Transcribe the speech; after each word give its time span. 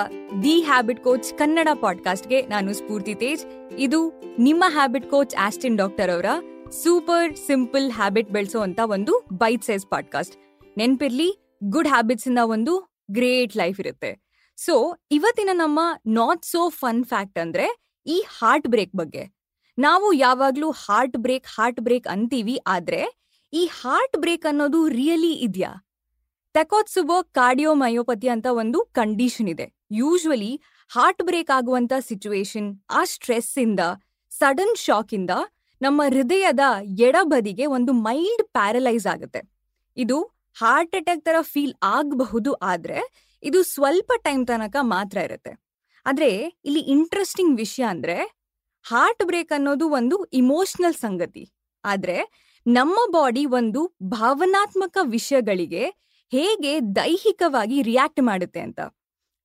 The 0.42 0.62
habit 0.62 1.00
coach 1.00 1.38
Kannada 1.38 1.68
ಪಾಡ್ಕಾಸ್ಟ್ಗೆ 1.80 2.46
ನಾನು 2.46 2.74
ಸ್ಫೂರ್ತಿ 2.74 3.14
ತೇಜ್. 3.14 3.72
ಇದು 3.78 4.22
ನಿಮ್ಮ 4.38 4.64
ಹ್ಯಾಬಿಟ್ 4.68 5.10
ಕೋಚ್ 5.10 5.34
ಆಸ್ಟಿನ್ 5.40 5.76
ಡಾಕ್ಟರ್ 5.76 6.10
ಅವರ 6.10 6.26
ಸೂಪರ್ 6.70 7.36
ಸಿಂಪಲ್ 7.36 7.92
ಹ್ಯಾಬಿಟ್ 7.92 8.30
ಬೆಳೆಸೋ 8.30 8.64
ಒಂದು 8.86 9.26
ಬೈಟ್ 9.32 9.64
ಸೈಜ್ 9.64 9.86
ಪಾಡ್ಕಾಸ್ಟ್. 9.90 10.36
ನೆನ್ಪಿರ್ಲಿ, 10.78 11.58
ಗುಡ್ 11.64 11.88
ಹ್ಯಾಬಿಟ್ಸ್ 11.88 12.28
ಇಂದ 12.28 12.38
ಒಂದು 12.44 12.98
ಗ್ರೇಟ್ 13.10 13.56
ಲೈಫ್ 13.56 13.80
ಇರುತ್ತೆ. 13.80 14.20
ಸೊ, 14.56 14.96
ಇವತ್ತಿನ 15.10 15.50
ನಮ್ಮ 15.52 15.80
ನಾಟ್ 16.06 16.44
ಸೋ 16.44 16.68
ಫನ್ 16.68 17.04
ಫ್ಯಾಕ್ಟ್ 17.04 17.38
ಅಂದ್ರೆ 17.38 17.96
ಈ 18.06 18.24
ಹಾರ್ಟ್ 18.38 18.68
ಬ್ರೇಕ್ 18.68 18.92
ಬಗ್ಗೆ. 18.96 19.35
ನಾವು 19.84 20.06
ಯಾವಾಗ್ಲೂ 20.24 20.68
ಹಾರ್ಟ್ 20.82 21.16
ಬ್ರೇಕ್ 21.24 21.48
ಹಾರ್ಟ್ 21.54 21.80
ಬ್ರೇಕ್ 21.86 22.06
ಅಂತೀವಿ, 22.12 22.54
ಆದ್ರೆ 22.74 23.00
ಈ 23.52 23.62
ಹಾರ್ಟ್ 23.80 24.16
ಬ್ರೇಕ್ 24.22 24.46
ಅನ್ನೋದು 24.50 24.78
ರಿಯಲಿ 24.98 25.32
ಇದ್ಯಾ? 25.46 25.70
ತೆಕೋತ್ಸುಬೋ 26.54 27.16
ಕಾರ್ಡಿಯೋಮಯೋಪತಿ 27.38 28.28
ಅಂತ 28.34 28.46
ಒಂದು 28.62 28.78
ಕಂಡೀಷನ್ 28.98 29.50
ಇದೆ. 29.54 29.66
ಯೂಶ್ವಲಿ 30.00 30.52
ಹಾರ್ಟ್ 30.90 31.22
ಬ್ರೇಕ್ 31.28 31.50
ಆಗುವಂತ 31.56 31.92
ಸಿಚುವೇಶನ್ 32.08 32.70
ಆ 32.98 33.02
ಸ್ಟ್ರೆಸ್ 33.12 33.52
ಇಂದ 33.64 33.82
ಸಡನ್ 34.32 34.76
ಶಾಕ್ 34.84 35.12
ಇಂದ 35.18 35.32
ನಮ್ಮ 35.80 36.02
ಹೃದಯದ 36.14 36.64
ಎಡಬದಿಗೆ 37.06 37.64
ಒಂದು 37.76 37.92
ಮೈಲ್ಡ್ 38.06 38.44
ಪ್ಯಾರಲೈಸ್ 38.56 39.06
ಆಗುತ್ತೆ. 39.14 39.42
ಇದು 39.96 40.18
ಹಾರ್ಟ್ 40.56 40.96
ಅಟ್ಯಾಕ್ 40.98 41.22
ತರ 41.28 41.36
ಫೀಲ್ 41.52 41.74
ಆಗಬಹುದು, 41.96 42.52
ಆದ್ರೆ 42.72 43.00
ಇದು 43.42 43.60
ಸ್ವಲ್ಪ 43.74 44.10
ಟೈಮ್ 44.26 44.42
ತನಕ 44.50 44.76
ಮಾತ್ರ 44.94 45.16
ಇರುತ್ತೆ. 45.28 45.52
ಆದ್ರೆ 46.06 46.30
ಇಲ್ಲಿ 46.68 46.82
ಇಂಟ್ರೆಸ್ಟಿಂಗ್ 46.96 47.54
ವಿಷಯ 47.64 47.84
ಅಂದ್ರೆ 47.94 48.16
ಹಾರ್ಟ್ 48.88 49.24
ಬ್ರೇಕ್ 49.24 49.52
ಅನ್ನೋದು 49.52 49.88
ಒಂದು 49.88 50.24
ಇಮೋಷನಲ್ 50.24 50.94
ಸಂಗತಿ. 50.94 51.50
ಆದ್ರೆ 51.84 52.16
ನಮ್ಮ 52.66 52.98
ಬಾಡಿ 53.10 53.44
ಒಂದು 53.44 53.96
ಭಾವನಾತ್ಮಕ 54.02 54.98
ವಿಷಯಗಳಿಗೆ 55.02 55.84
ಹೇಗೆ 56.32 56.80
ದೈಹಿಕವಾಗಿ 56.80 57.82
ರಿಯಾಕ್ಟ್ 57.82 58.22
ಮಾಡುತ್ತೆ 58.22 58.60
ಅಂತ. 58.60 58.80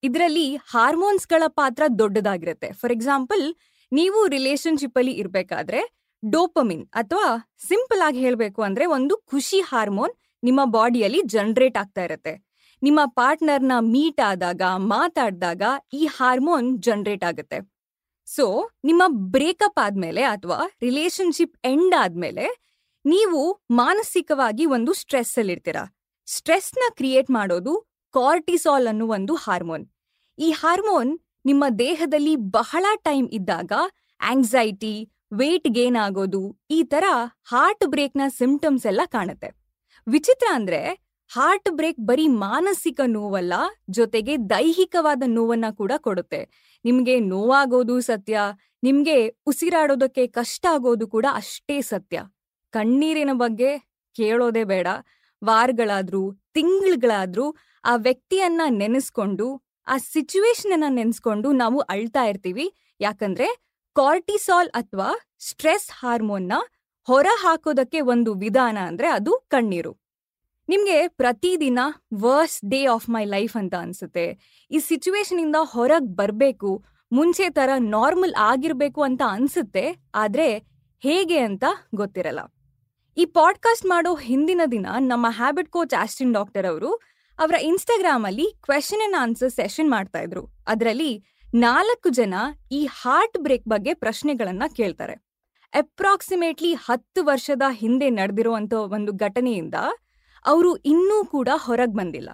ಇದರಲ್ಲಿ 0.03 0.55
ಹಾರ್ಮೋನ್ಸ್ಗಳ 0.55 1.43
ಪಾತ್ರ 1.47 1.83
ದೊಡ್ಡದಾಗಿರುತ್ತೆ. 1.99 2.71
ಫಾರ್ 2.71 2.93
ಎಕ್ಸಾಂಪಲ್ 2.93 3.55
ನೀವು 3.93 4.27
ರಿಲೇಶನ್ಶಿಪ್ 4.27 4.97
ಅಲ್ಲಿ 4.97 5.11
ಇರ್ಬೇಕಾದ್ರೆ 5.11 5.81
ಡೋಪಮಿನ್ 6.29 6.87
ಅಥವಾ 6.87 7.55
ಸಿಂಪಲ್ 7.67 8.01
ಆಗಿ 8.01 8.19
ಹೇಳಬೇಕು 8.19 8.61
ಅಂದ್ರೆ 8.61 8.85
ಒಂದು 8.85 9.17
ಖುಷಿ 9.17 9.59
ಹಾರ್ಮೋನ್ 9.59 10.11
ನಿಮ್ಮ 10.43 10.61
ಬಾಡಿಯಲ್ಲಿ 10.65 11.21
ಜನರೇಟ್ 11.25 11.77
ಆಗ್ತಾ 11.77 12.03
ಇರುತ್ತೆ. 12.03 12.33
ನಿಮ್ಮ 12.83 12.99
ಪಾರ್ಟ್ನರ್ನ 13.05 13.71
ಮೀಟ್ 13.79 14.21
ಆದಾಗ, 14.21 14.61
ಮಾತಾಡಿದಾಗ 14.77 15.61
ಈ 15.93 16.05
ಹಾರ್ಮೋನ್ 16.05 16.81
ಜನರೇಟ್ 16.81 17.23
ಆಗುತ್ತೆ. 17.23 17.80
ಸೊ 18.35 18.45
ನಿಮ್ಮ 18.87 19.03
ಬ್ರೇಕಪ್ 19.35 19.79
ಆದ್ಮೇಲೆ 19.85 20.23
ಅಥವಾ 20.33 20.59
ರಿಲೇಶನ್ಶಿಪ್ 20.87 21.55
ಎಂಡ್ 21.71 21.95
ಆದ್ಮೇಲೆ 22.03 22.45
ನೀವು 23.05 23.39
ಮಾನಸಿಕವಾಗಿ 23.81 24.65
ಒಂದು 24.75 24.91
ಸ್ಟ್ರೆಸ್ 25.01 25.33
ಅಲ್ಲಿ 25.41 25.53
ಇರ್ತೀರಾ. 25.55 25.83
ಸ್ಟ್ರೆಸ್ನ 26.27 26.83
ಕ್ರಿಯೇಟ್ 26.99 27.29
ಮಾಡೋದು 27.37 27.73
ಕಾರ್ಟಿಸಾಲ್ 28.13 28.87
ಅನ್ನೋ 28.91 29.05
ಒಂದು 29.17 29.33
ಹಾರ್ಮೋನ್ 29.45 29.85
ಈ 30.37 30.49
ಹಾರ್ಮೋನ್ 30.61 31.11
ನಿಮ್ಮ 31.45 31.63
ದೇಹದಲ್ಲಿ 31.85 32.35
ಬಹಳ 32.59 32.85
ಟೈಮ್ 33.03 33.27
ಇದ್ದಾಗ 33.39 33.71
ಆಂಗ್ಸೈಟಿ 34.19 34.95
ವೇಟ್ 35.39 35.67
ಗೇನ್ 35.77 35.97
ಆಗೋದು, 36.05 36.41
ಈ 36.77 36.79
ತರ 36.83 37.05
ಹಾರ್ಟ್ 37.51 37.85
ಬ್ರೇಕ್ನ 37.87 38.23
ಸಿಂಪ್ಟಮ್ಸ್ 38.39 38.85
ಎಲ್ಲ 38.91 39.01
ಕಾಣುತ್ತೆ. 39.15 39.49
ವಿಚಿತ್ರ 40.07 40.47
ಅಂದ್ರೆ 40.57 40.81
ಹಾರ್ಟ್ 41.31 41.69
ಬ್ರೇಕ್ 41.77 42.01
ಬರೀ 42.09 42.25
ಮಾನಸಿಕ 42.45 42.99
ನೋವಲ್ಲ, 43.07 43.53
ಜೊತೆಗೆ 43.89 44.33
ದೈಹಿಕವಾದ 44.49 45.23
ನೋವನ್ನ 45.37 45.67
ಕೂಡ 45.71 45.91
ಕೊಡುತ್ತೆ. 45.97 46.41
ನಿಮ್ಗೆ 46.85 47.19
ನೋವಾಗೋದು 47.19 48.01
ಸತ್ಯ, 48.01 48.39
ನಿಮ್ಗೆ 48.83 49.27
ಉಸಿರಾಡೋದಕ್ಕೆ 49.27 50.27
ಕಷ್ಟ 50.27 50.65
ಆಗೋದು 50.69 51.07
ಕೂಡ 51.07 51.25
ಅಷ್ಟೇ 51.33 51.81
ಸತ್ಯ. 51.81 52.23
ಕಣ್ಣೀರಿನ 52.71 53.29
ಬಗ್ಗೆ 53.33 53.77
ಕೇಳೋದೇ 54.15 54.63
ಬೇಡ. 54.63 54.87
ವಾರಗಳಾದ್ರೂ, 55.43 56.31
ತಿಂಗಳುಗಳಾದ್ರೂ 56.53 57.55
ಆ 57.85 57.95
ವ್ಯಕ್ತಿಯನ್ನ 57.95 58.61
ನೆನೆಸ್ಕೊಂಡು, 58.69 59.63
ಆ 59.87 59.97
ಸಿಚುವೇಶನ್ 59.97 60.71
ಅನ್ನ 60.71 60.83
ನೆನೆಸ್ಕೊಂಡು 60.89 61.51
ನಾವು 61.51 61.79
ಅಳ್ತಾ 61.79 62.23
ಇರ್ತೀವಿ. 62.23 62.75
ಯಾಕಂದ್ರೆ 62.99 63.47
ಕಾರ್ಟಿಸಾಲ್ 63.95 64.69
ಅಥವಾ 64.69 65.35
ಸ್ಟ್ರೆಸ್ 65.39 65.89
ಹಾರ್ಮೋನ್ನ 65.91 66.53
ಹೊರ 67.03 67.27
ಹಾಕೋದಕ್ಕೆ 67.41 68.01
ಒಂದು 68.01 68.33
ವಿಧಾನ 68.33 68.77
ಅಂದ್ರೆ 68.77 69.07
ಅದು 69.07 69.47
ಕಣ್ಣೀರು. 69.49 70.00
ನಿಮ್ಗೆ 70.71 71.07
ಪ್ರತಿದಿನ 71.07 71.79
worst 72.13 72.59
day 72.69 72.85
of 72.85 73.09
my 73.09 73.23
life 73.25 73.57
ಅಂತ 73.57 73.75
ಅನ್ಸುತ್ತೆ. 73.75 74.25
ಈ 74.71 74.79
ಸಿಚುವೇಶನ್ 74.79 75.39
ಇಂದ 75.39 75.55
ಹೊರಗ್ 75.61 76.09
ಬರ್ಬೇಕು, 76.15 76.69
ಮುಂಚೆ 77.11 77.49
ತರ 77.49 77.69
ನಾರ್ಮಲ್ 77.77 78.35
ಆಗಿರ್ಬೇಕು 78.39 79.01
ಅಂತ 79.01 79.21
ಅನ್ಸುತ್ತೆ, 79.29 79.85
ಆದ್ರೆ 80.15 80.47
ಹೇಗೆ 80.99 81.37
ಅಂತ 81.37 81.63
ಗೊತ್ತಿರಲ್ಲ. 81.95 82.39
ಈ 83.17 83.25
ಪಾಡ್ಕಾಸ್ಟ್ 83.25 83.85
ಮಾಡೋ 83.85 84.15
ಹಿಂದಿನ 84.15 84.61
ದಿನ 84.71 84.87
ನಮ್ಮ 84.99 85.25
ಹ್ಯಾಬಿಟ್ 85.29 85.69
ಕೋಚ್ 85.69 85.93
ಆಸ್ಟಿನ್ 85.93 86.33
ಡಾಕ್ಟರ್ 86.33 86.65
ಅವರು 86.65 86.91
ಅವರ 87.39 87.55
ಇನ್ಸ್ಟಾಗ್ರಾಮ್ 87.61 88.25
ಅಲ್ಲಿ 88.25 88.47
ಕ್ವೆಶನ್ 88.61 89.03
ಅಂಡ್ 89.03 89.21
ಆನ್ಸರ್ 89.21 89.51
ಸೆಷನ್ 89.51 89.89
ಮಾಡ್ತಾ 89.89 90.19
ಇದ್ರು. 90.19 90.43
ಅದರಲ್ಲಿ 90.67 91.11
ನಾಲ್ಕು 91.53 92.09
ಜನ 92.09 92.33
ಈ 92.71 92.81
ಹಾರ್ಟ್ 93.01 93.37
ಬ್ರೇಕ್ 93.37 93.67
ಬಗ್ಗೆ 93.67 93.93
ಪ್ರಶ್ನೆಗಳನ್ನ 93.93 94.63
ಕೇಳ್ತಾರೆ. 94.75 95.15
ಅಪ್ರಾಕ್ಸಿಮೇಟ್ಲಿ 95.73 96.73
ಹತ್ತು 96.73 97.23
ವರ್ಷದ 97.23 97.61
ಹಿಂದೆ 97.71 98.09
ನಡೆದಿರುವಂತ 98.09 98.73
ಒಂದು 98.73 99.11
ಘಟನೆಯಿಂದ 99.13 99.75
ಅವರು 100.45 100.75
ಇನ್ನೂ 100.75 101.25
ಕೂಡ 101.25 101.49
ಹೊರಗೆ 101.55 101.95
ಬಂದಿಲ್ಲ. 101.95 102.29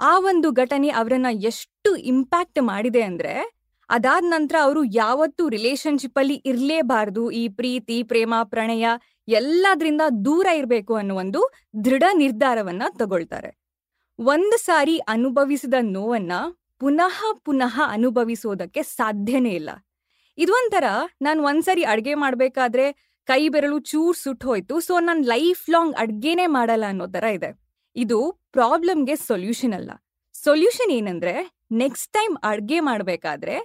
ಆ 0.00 0.18
ಒಂದು 0.18 0.50
ಘಟನೆ 0.50 0.88
ಅವರನ್ನ 0.88 1.26
ಎಷ್ಟು 1.30 1.96
ಇಂಪ್ಯಾಕ್ಟ್ 1.96 2.62
ಮಾಡಿದೆ 2.62 3.02
ಅಂದ್ರೆ, 3.02 3.60
ಅದಾದ 3.88 4.24
ನಂತರ 4.28 4.54
ಅವರು 4.62 4.84
ಯಾವತ್ತೂ 4.84 5.48
ರಿಲೇಶನ್ಶಿಪ್ 5.48 6.18
ಅಲ್ಲಿ 6.18 6.34
ಇರಲೇಬಾರದು. 6.34 7.30
ಈ 7.30 7.48
ಪ್ರೀತಿ, 7.48 8.02
ಪ್ರೇಮ, 8.02 8.34
ಪ್ರಣಯ 8.44 8.86
ಎಲ್ಲದ್ರಿಂದ 9.28 10.00
ದೂರ 10.24 10.46
ಇರಬೇಕು 10.46 10.94
ಅನ್ನೋ 10.94 11.14
ಒಂದು 11.14 11.50
ದೃಢ 11.84 12.02
ನಿರ್ಧಾರವನ್ನ 12.14 12.82
ತಗೊಳ್ತಾರೆ. 12.98 13.60
ಒಂದು 14.18 14.58
ಸಾರಿ 14.58 14.98
ಅನುಭವಿಸಿದ 14.98 15.74
ನೋವನ್ನ 15.80 16.32
ಪುನಃ 16.78 17.24
ಪುನಃ 17.44 17.80
ಅನುಭವಿಸೋದಕ್ಕೆ 17.88 18.82
ಸಾಧ್ಯನೇ 18.82 19.50
ಇಲ್ಲ. 19.50 19.70
ಇದೊಂಥರ 20.38 20.84
ನಾನು 21.22 21.42
ಒಂದ್ಸರಿ 21.42 21.82
ಅಡ್ಗೆ 21.82 22.14
ಮಾಡ್ಬೇಕಾದ್ರೆ 22.14 23.09
ಕೈ 23.26 23.48
ಬೆರಳು 23.48 23.78
ಚೂರ್ 23.78 24.16
ಸುಟ್ಟು 24.16 24.48
ಹೋಯ್ತು. 24.48 24.80
ಸೊ 24.80 25.00
ನಾನು 25.00 25.22
ಲೈಫ್ 25.22 25.70
ಲಾಂಗ್ 25.70 25.96
ಅಡ್ಗೆನೇ 25.96 26.46
ಮಾಡಲ್ಲ 26.46 26.84
ಅನ್ನೋ 26.88 27.06
ತರ 27.06 27.24
ಇದೆ. 27.24 27.60
ಇದು 27.96 28.40
ಪ್ರಾಬ್ಲಮ್ಗೆ 28.52 29.16
ಸೊಲ್ಯೂಷನ್ 29.16 29.72
ಅಲ್ಲ. 29.72 29.90
ಸೊಲ್ಯೂಷನ್ 30.32 30.90
ಏನಂದ್ರೆ 30.90 31.64
ನೆಕ್ಸ್ಟ್ 31.72 32.12
ಟೈಮ್ 32.12 32.36
ಅಡ್ಗೆ 32.42 32.80
ಮಾಡ್ಬೇಕಾದ್ರೆ, 32.80 33.56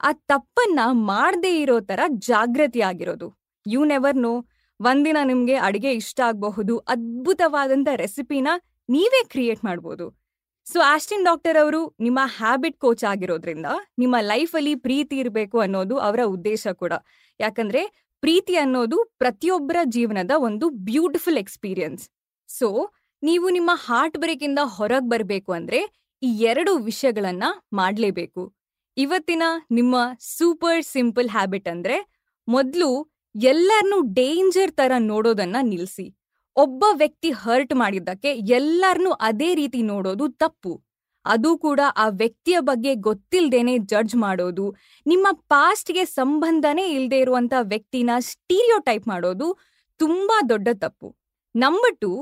ಆ 0.00 0.12
ತಪ್ಪನ್ನ 0.12 0.80
ಮಾಡದೇ 0.92 1.62
ಇರೋ 1.62 1.80
ತರ 1.80 2.00
ಜಾಗೃತಿ 2.08 2.80
ಆಗಿರೋದು. 2.80 3.38
ಯು 3.66 3.84
ನೆವರ್ 3.84 4.16
ನೋ 4.16 4.46
ಒಂದಿನ 4.80 5.16
ನಿಮ್ಗೆ 5.24 5.54
ಅಡಿಗೆ 5.54 5.92
ಇಷ್ಟ 5.92 6.20
ಆಗಬಹುದು. 6.26 6.78
ಅದ್ಭುತವಾದಂತ 6.78 7.88
ರೆಸಿಪಿನ 7.96 8.48
ನೀವೇ 8.88 9.24
ಕ್ರಿಯೇಟ್ 9.24 9.64
ಮಾಡ್ಬೋದು. 9.64 10.24
ಸೊ 10.72 10.80
ಆಸ್ಟಿನ್ 10.80 11.24
ಡಾಕ್ಟರ್ 11.24 11.62
ಅವರು 11.62 11.96
ನಿಮ್ಮ 12.00 12.18
ಹ್ಯಾಬಿಟ್ 12.22 12.78
ಕೋಚ್ 12.78 13.04
ಆಗಿರೋದ್ರಿಂದ, 13.04 13.66
ನಿಮ್ಮ 13.98 14.16
ಲೈಫಲ್ಲಿ 14.20 14.74
ಪ್ರೀತಿ 14.74 15.18
ಇರಬೇಕು 15.18 15.60
ಅನ್ನೋದು 15.60 15.98
ಅವರ 15.98 16.20
ಉದ್ದೇಶ 16.26 16.66
ಕೂಡ. 16.66 16.92
ಯಾಕಂದ್ರೆ 17.40 18.03
ಪ್ರೀತಿ 18.24 18.56
ಅನ್ನೋದು 18.56 19.04
ಪ್ರತಿಯೊಬ್ಬರ 19.18 19.76
ಜೀವನದ 19.84 20.30
ಒಂದು 20.36 20.70
ಬ್ಯೂಟಿಫುಲ್ 20.70 21.38
ಎಕ್ಸ್ಪೀರಿಯನ್ಸ್ 21.38 22.10
ಸೊ 22.48 22.92
ನೀವು 23.22 23.50
ನಿಮ್ಮ 23.50 23.70
ಹಾರ್ಟ್ 23.74 24.18
ಬ್ರೇಕ್ 24.18 24.42
ಇಂದ 24.42 24.58
ಹೊರಗೆ 24.62 25.08
ಬರಬೇಕು 25.08 25.52
ಅಂದ್ರೆ 25.52 26.10
ಈ 26.22 26.26
ಎರಡು 26.26 26.76
ವಿಷಯಗಳನ್ನ 26.76 27.42
ಮಾಡಲೇಬೇಕು. 27.72 28.54
ಇವತ್ತಿನ 28.96 29.42
ನಿಮ್ಮ 29.70 29.96
ಸೂಪರ್ 30.18 30.84
ಸಿಂಪಲ್ 30.84 31.28
ಹ್ಯಾಬಿಟ್ 31.28 31.68
ಅಂದ್ರೆ 31.68 32.26
ಮೊದಲು 32.48 33.12
ಎಲ್ಲರನ್ನೂ 33.42 34.00
ಡೇಂಜರ್ 34.00 34.72
ತರ 34.72 34.92
ನೋಡೋದನ್ನ 34.98 35.56
ನಿಲ್ಲಿಸಿ 35.62 36.16
ಒಬ್ಬ 36.56 36.84
ವ್ಯಕ್ತಿ 36.92 37.30
ಹರ್ಟ್ 37.30 37.74
ಮಾಡಿದ್ದಕ್ಕೆ 37.74 38.34
ಎಲ್ಲರನ್ನೂ 38.34 39.10
ಅದೇ 39.10 39.54
ರೀತಿ 39.54 39.82
ನೋಡೋದು 39.82 40.28
ತಪ್ಪು. 40.28 40.83
ಅದು 41.24 41.58
ಕೂಡ 41.58 41.80
ಆ 41.96 42.08
ವ್ಯಕ್ತಿಯ 42.08 42.56
ಬಗ್ಗೆ 42.60 42.94
ಗೊತ್ತಿಲ್ಲದೇನೆ 42.94 43.78
ಜಡ್ಜ್ 43.78 44.16
ಮಾಡೋದು, 44.16 44.74
ನಿಮ್ಮ 45.06 45.26
ಪಾಸ್ಟ್ಗೆ 45.32 46.04
ಸಂಬಂಧನೇ 46.04 46.86
ಇಲ್ಲದೆ 46.88 47.18
ಇರುವಂತ 47.18 47.54
ವ್ಯಕ್ತಿನ 47.60 48.10
ಸ್ಟೀರಿಯೋ 48.18 48.78
ಟೈಪ್ 48.78 49.08
ಮಾಡೋದು 49.08 49.58
ತುಂಬಾ 49.96 50.40
ದೊಡ್ಡ 50.48 50.68
ತಪ್ಪು. 50.74 51.16
ನಂಬರ್ 51.56 52.00
ಟು 52.00 52.12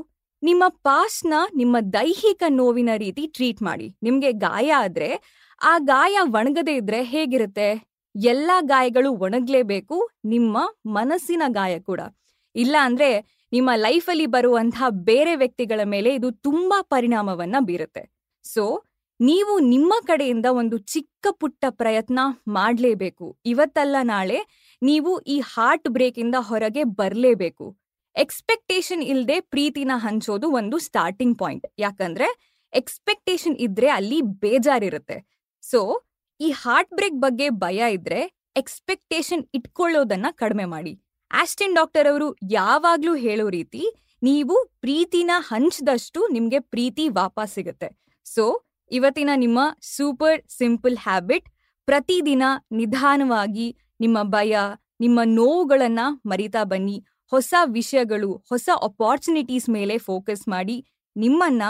ನಿಮ್ಮ 0.43 0.65
ಪಾಸ್ಟ್ನ 0.69 1.35
ನಿಮ್ಮ 1.55 1.76
ದೈಹಿಕ 1.93 2.43
ನೋವಿನ 2.49 2.91
ರೀತಿ 2.97 3.26
ಟ್ರೀಟ್ 3.26 3.62
ಮಾಡಿ. 3.62 3.97
ನಿಮ್ಗೆ 4.03 4.32
ಗಾಯ 4.32 4.73
ಆದ್ರೆ 4.73 5.11
ಆ 5.62 5.79
ಗಾಯ 5.79 6.19
ಒಣಗದೇ 6.21 6.76
ಇದ್ರೆ 6.76 7.03
ಹೇಗಿರುತ್ತೆ? 7.03 7.69
ಎಲ್ಲಾ 8.17 8.61
ಗಾಯಗಳು 8.61 9.12
ಒಣಗ್ಲೇಬೇಕು, 9.12 10.11
ನಿಮ್ಮ 10.25 10.59
ಮನಸ್ಸಿನ 10.87 11.43
ಗಾಯ 11.49 11.81
ಕೂಡ. 11.81 12.00
ಇಲ್ಲ 12.55 12.76
ಅಂದ್ರೆ 12.81 13.43
ನಿಮ್ಮ 13.53 13.71
ಲೈಫಲ್ಲಿ 13.75 14.26
ಬರುವಂತಹ 14.26 14.85
ಬೇರೆ 14.88 15.37
ವ್ಯಕ್ತಿಗಳ 15.37 15.81
ಮೇಲೆ 15.85 16.15
ಇದು 16.15 16.31
ತುಂಬಾ 16.31 16.82
ಪರಿಣಾಮವನ್ನ 16.82 17.56
ಬೀರುತ್ತೆ. 17.61 18.03
ಸೊ 18.44 18.85
ನೀವು 19.20 19.59
ನಿಮ್ಮ 19.59 19.93
ಕಡೆಯಿಂದ 20.06 20.47
ಒಂದು 20.61 20.76
ಚಿಕ್ಕ 20.93 21.26
ಪುಟ್ಟ 21.41 21.64
ಪ್ರಯತ್ನ 21.70 22.20
ಮಾಡಲೇಬೇಕು. 22.49 23.26
ಇವತ್ತಲ್ಲ 23.47 23.97
ನಾಳೆ 24.03 24.38
ನೀವು 24.82 25.11
ಈ 25.20 25.37
ಹಾರ್ಟ್ 25.53 25.88
ಬ್ರೇಕ್ 25.88 26.19
ಇಂದ 26.19 26.37
ಹೊರಗೆ 26.41 26.85
ಬರಲೇಬೇಕು. 27.00 27.67
ಎಕ್ಸ್ಪೆಕ್ಟೇಷನ್ 28.17 29.03
ಇಲ್ಲದೆ 29.03 29.37
ಪ್ರೀತಿನ 29.41 29.93
ಹಂಚೋದು 29.97 30.49
ಒಂದು 30.50 30.79
ಸ್ಟಾರ್ಟಿಂಗ್ 30.79 31.38
ಪಾಯಿಂಟ್ 31.38 31.67
ಯಾಕಂದ್ರೆ 31.79 32.29
ಎಕ್ಸ್ಪೆಕ್ಟೇಷನ್ 32.73 33.56
ಇದ್ರೆ 33.56 33.88
ಅಲ್ಲಿ 33.88 34.19
ಬೇಜಾರಿರುತ್ತೆ. 34.44 35.17
ಸೊ 35.62 35.81
ಈ 36.41 36.50
ಹಾರ್ಟ್ 36.62 36.94
ಬ್ರೇಕ್ 36.94 37.19
ಬಗ್ಗೆ 37.20 37.49
ಭಯ 37.64 37.93
ಇದ್ರೆ 37.93 38.20
ಎಕ್ಸ್ಪೆಕ್ಟೇಷನ್ 38.56 39.44
ಇಟ್ಕೊಳ್ಳೋದನ್ನ 39.55 40.26
ಕಡಿಮೆ 40.43 40.64
ಮಾಡಿ. 40.64 40.93
ಆಸ್ಟಿನ್ 41.31 41.75
ಡಾಕ್ಟರ್ 41.75 42.06
ಅವರು 42.06 42.29
ಯಾವಾಗ್ಲೂ 42.50 43.14
ಹೇಳೋ 43.14 43.47
ರೀತಿ 43.49 43.82
ನೀವು 44.23 44.56
ಪ್ರೀತಿನ 44.81 45.31
ಹಂಚದಷ್ಟು 45.50 46.20
ನಿಮ್ಗೆ 46.32 46.59
ಪ್ರೀತಿ 46.73 47.05
ವಾಪಸ್ 47.20 47.55
ಸಿಗುತ್ತೆ. 47.55 47.88
ಸೊ 48.26 48.44
ಇವತ್ತಿನ 48.93 49.31
ನಿಮ್ಮ 49.35 49.59
ಸೂಪರ್ 49.83 50.43
ಸಿಂಪಲ್ 50.49 50.97
ಹ್ಯಾಬಿಟ್, 50.97 51.47
ಪ್ರತಿದಿನ 51.87 52.43
ನಿಧಾನವಾಗಿ 52.73 53.77
ನಿಮ್ಮ 54.00 54.19
ಭಯ, 54.23 54.56
ನಿಮ್ಮ 55.00 55.21
ನೋವುಗಳನ್ನ 55.25 56.00
ಮರಿತಾ 56.27 56.65
ಬನ್ನಿ. 56.65 57.05
ಹೊಸ 57.31 57.55
ವಿಷಯಗಳು, 57.65 58.44
ಹೊಸ 58.49 58.69
ಅಪಾರ್ಚುನಿಟೀಸ್ 58.83 59.69
ಮೇಲೆ 59.69 59.99
ಫೋಕಸ್ 59.99 60.49
ಮಾಡಿ, 60.49 60.77
ನಿಮ್ಮನ್ನ 61.17 61.62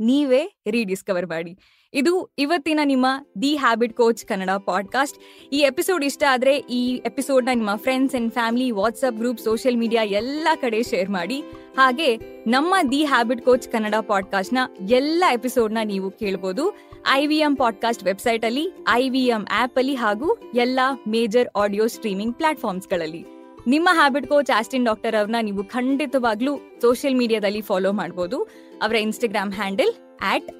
ನೀವೇ 0.00 0.42
ರೀಡಿಸ್ಕವರ್ 0.66 1.26
ಮಾಡಿ. 1.26 1.52
ಇದು 1.94 2.34
ಇವತ್ತಿನ 2.38 2.80
ನಿಮ್ಮ 2.84 3.06
the 3.42 3.56
habit 3.56 3.94
coach 3.94 4.26
Kannada 4.26 4.50
podcast 4.50 5.18
ಈ 5.52 5.58
ಎಪಿಸೋಡ್ 5.58 6.04
ಇಷ್ಟ 6.04 6.22
ಆದ್ರೆ 6.30 6.56
ಈ 6.56 7.02
ಎಪಿಸೋಡ್ನ 7.06 7.48
ನಿಮ್ಮ 7.54 7.74
friends 7.74 8.14
and 8.14 8.32
family 8.32 8.70
WhatsApp 8.70 9.16
group 9.16 9.40
social 9.40 9.76
media 9.76 10.02
ಎಲ್ಲ 10.02 10.48
ಕಡೆ 10.60 10.82
ಶೇರ್ 10.82 11.10
ಮಾಡಿ. 11.10 11.40
ಹಾಗೆ 11.76 12.16
ನಮ್ಮ 12.46 12.74
ದಿ 12.90 13.04
ಹ್ಯಾಬಿಟ್ 13.04 13.42
ಕೋಚ್ 13.42 13.68
ಕನ್ನಡ 13.68 13.94
ಪಾಡ್ಕಾಸ್ಟ್ನ 14.06 14.58
ಎಲ್ಲ 14.90 15.24
ಎಪಿಸೋಡ್ನ 15.32 15.78
ನೀವು 15.84 16.10
ಕೇಳ್ಬೋದು. 16.10 16.78
I 17.08 17.26
V 17.26 17.38
M 17.38 17.56
podcast 17.56 18.04
website 18.04 18.44
ಅಲ್ಲಿ 18.44 18.72
ಐ 18.88 19.08
ವಿ 19.08 19.20
ಎಂ 19.20 19.46
ಆಪ್ 19.52 19.78
ಅಲ್ಲಿ 19.78 19.94
ಹಾಗೂ 19.94 20.52
ಎಲ್ಲ 20.54 20.80
ಮೇಜರ್ 21.08 21.48
ಆಡಿಯೋ 21.56 21.86
ಸ್ಟ್ರೀಮಿಂಗ್ 21.86 22.34
ಪ್ಲಾಟ್ಫಾರ್ಮ್ಸ್ಗಳಲ್ಲಿ 22.34 23.24
ನಿಮ್ಮ 23.66 23.88
ಹ್ಯಾಬಿಟ್ 23.92 24.26
ಕೋಚ್ 24.26 24.56
ಆಸ್ಟಿನ್ 24.56 24.84
ಡಾಕ್ಟರ್ 24.84 25.14
ಅವ್ರನ್ನ 25.14 25.36
ನೀವು 25.40 25.64
ಖಂಡಿತವಾಗ್ಲೂ 25.64 26.56
ಸೋಷಿಯಲ್ 26.80 27.16
ಮೀಡಿಯಾದಲ್ಲಿ 27.16 27.60
ಫಾಲೋ 27.60 27.92
ಮಾಡಬಹುದು 27.92 28.42
ಅವರ 28.82 28.94
Instagram 28.94 29.52
handle 29.52 29.94
at 30.22 30.59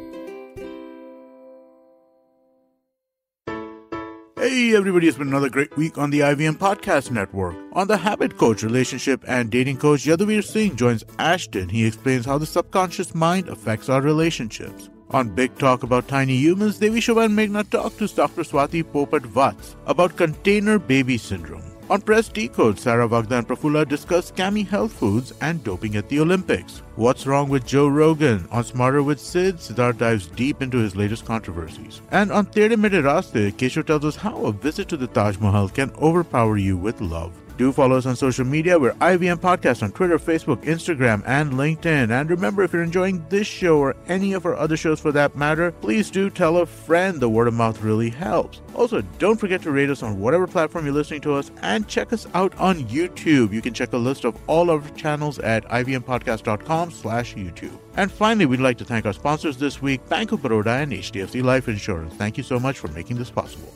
Hey, 4.41 4.75
everybody, 4.75 5.07
it's 5.07 5.19
been 5.19 5.27
another 5.27 5.51
great 5.51 5.77
week 5.77 5.99
on 5.99 6.09
the 6.09 6.21
IVM 6.21 6.55
Podcast 6.55 7.11
Network. 7.11 7.55
On 7.73 7.85
the 7.85 7.95
Habit 7.95 8.39
Coach, 8.39 8.63
Relationship 8.63 9.23
and 9.27 9.51
Dating 9.51 9.77
Coach, 9.77 10.05
Yadavir 10.05 10.43
Singh 10.43 10.75
joins 10.75 11.03
Ashton. 11.19 11.69
He 11.69 11.85
explains 11.85 12.25
how 12.25 12.39
the 12.39 12.47
subconscious 12.47 13.13
mind 13.13 13.49
affects 13.49 13.87
our 13.87 14.01
relationships. 14.01 14.89
On 15.11 15.29
Big 15.29 15.55
Talk 15.59 15.83
about 15.83 16.07
tiny 16.07 16.37
humans, 16.37 16.79
Devi 16.79 17.01
Shobha 17.01 17.25
and 17.25 17.37
Meghna 17.37 17.69
talk 17.69 17.95
to 17.97 18.07
Dr. 18.07 18.41
Swati 18.41 18.83
Popat 18.83 19.27
Vats 19.27 19.75
about 19.85 20.17
container 20.17 20.79
baby 20.79 21.19
syndrome. 21.19 21.70
On 21.91 21.99
Press 21.99 22.29
Decode, 22.29 22.79
Sarah 22.79 23.05
Vagda 23.05 23.39
and 23.39 23.45
Prafula 23.45 23.85
discuss 23.85 24.31
scammy 24.31 24.65
health 24.65 24.93
foods 24.93 25.33
and 25.41 25.61
doping 25.61 25.97
at 25.97 26.07
the 26.07 26.21
Olympics. 26.21 26.83
What's 26.95 27.27
wrong 27.27 27.49
with 27.49 27.67
Joe 27.67 27.89
Rogan? 27.89 28.47
On 28.49 28.63
Smarter 28.63 29.03
with 29.03 29.19
Sid, 29.19 29.57
Siddharth 29.57 29.97
dives 29.97 30.27
deep 30.27 30.61
into 30.61 30.77
his 30.77 30.95
latest 30.95 31.25
controversies. 31.25 32.01
And 32.11 32.31
on 32.31 32.45
Tere 32.45 32.77
Mere 32.77 33.03
Raste, 33.03 33.51
Kesho 33.57 33.85
tells 33.85 34.05
us 34.05 34.15
how 34.15 34.45
a 34.45 34.53
visit 34.53 34.87
to 34.87 34.95
the 34.95 35.07
Taj 35.07 35.37
Mahal 35.39 35.67
can 35.67 35.91
overpower 36.01 36.55
you 36.55 36.77
with 36.77 37.01
love. 37.01 37.33
Do 37.61 37.71
follow 37.71 37.95
us 37.95 38.07
on 38.07 38.15
social 38.15 38.43
media. 38.43 38.79
We're 38.79 38.93
IVM 38.93 39.37
Podcast 39.37 39.83
on 39.83 39.91
Twitter, 39.91 40.17
Facebook, 40.17 40.63
Instagram, 40.63 41.21
and 41.27 41.53
LinkedIn. 41.53 42.09
And 42.09 42.27
remember, 42.27 42.63
if 42.63 42.73
you're 42.73 42.81
enjoying 42.81 43.23
this 43.29 43.45
show 43.45 43.77
or 43.77 43.95
any 44.07 44.33
of 44.33 44.47
our 44.47 44.55
other 44.55 44.75
shows 44.75 44.99
for 44.99 45.11
that 45.11 45.35
matter, 45.35 45.71
please 45.73 46.09
do 46.09 46.31
tell 46.31 46.57
a 46.57 46.65
friend. 46.65 47.19
The 47.19 47.29
word 47.29 47.47
of 47.47 47.53
mouth 47.53 47.79
really 47.83 48.09
helps. 48.09 48.61
Also, 48.73 49.03
don't 49.19 49.39
forget 49.39 49.61
to 49.61 49.69
rate 49.69 49.91
us 49.91 50.01
on 50.01 50.19
whatever 50.19 50.47
platform 50.47 50.85
you're 50.85 50.95
listening 50.95 51.21
to 51.21 51.35
us 51.35 51.51
and 51.61 51.87
check 51.87 52.11
us 52.11 52.25
out 52.33 52.57
on 52.57 52.79
YouTube. 52.85 53.53
You 53.53 53.61
can 53.61 53.75
check 53.75 53.93
a 53.93 53.97
list 53.97 54.25
of 54.25 54.35
all 54.47 54.71
our 54.71 54.81
channels 54.95 55.37
at 55.37 55.63
ivmpodcast.com 55.65 56.89
slash 56.89 57.35
YouTube. 57.35 57.77
And 57.95 58.11
finally, 58.11 58.47
we'd 58.47 58.59
like 58.59 58.79
to 58.79 58.85
thank 58.85 59.05
our 59.05 59.13
sponsors 59.13 59.57
this 59.57 59.83
week, 59.83 60.09
Bank 60.09 60.31
of 60.31 60.41
Baroda 60.41 60.81
and 60.81 60.91
HDFC 60.91 61.43
Life 61.43 61.67
Insurance. 61.67 62.15
Thank 62.15 62.37
you 62.37 62.43
so 62.43 62.59
much 62.59 62.79
for 62.79 62.87
making 62.87 63.17
this 63.17 63.29
possible. 63.29 63.71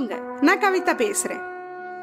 வணக்கங்க 0.00 0.42
நான் 0.42 0.60
கவிதா 0.60 1.02
பேசுறேன். 1.02 1.40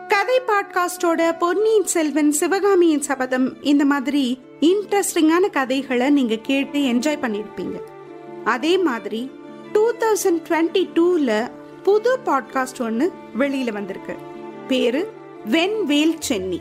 கதை 0.08 0.42
பாட்காஸ்டோட 0.48 1.38
பொன்னியின் 1.38 1.86
செல்வன் 1.86 2.32
சிவகாமியின் 2.32 3.02
சபதம் 3.02 3.64
இந்த 3.64 3.86
மாதிரி 3.86 4.42
இன்ட்ரெஸ்டிங்கான 4.60 5.50
கதைகளை 5.50 6.10
நீங்க 6.10 6.36
கேட்டு 6.36 6.80
என்ஜாய் 6.80 7.20
பண்ணிருப்பீங்க. 7.22 7.82
அதே 8.44 8.78
மாதிரி 8.78 9.32
டூ 9.72 9.92
தௌசண்ட் 9.92 10.42
டுவெண்ட்டி 10.50 10.90
டூல 10.96 11.52
புது 11.84 12.20
பாட்காஸ்ட் 12.26 12.82
ஒன்று 12.82 13.12
வெளியில 13.40 13.72
வந்திருக்கு. 13.72 14.16
பேரு 14.68 15.12
வெண்வேல் 15.52 16.18
சென்னி. 16.30 16.60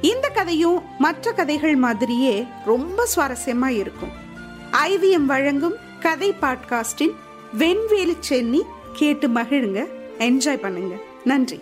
இந்த 0.00 0.28
கதையும் 0.28 0.82
மற்ற 0.98 1.32
கதைகள் 1.32 1.76
மாதிரியே 1.76 2.46
ரொம்ப 2.66 3.08
சுவாரஸ்யமா 3.16 3.66
இருக்கும். 3.66 4.12
ஐவிஎம் 4.86 5.26
வழங்கும் 5.26 5.74
கதை 6.00 6.34
பாட்காஸ்டின் 6.42 7.14
வெண்வேல் 7.58 8.16
சென்னி 8.28 8.62
கேட்டு 8.92 9.28
மகிழுங்க. 9.28 10.02
என்ஜாய் 10.28 10.64
பண்ணுங்க. 10.64 10.96
நன்றி. 11.24 11.58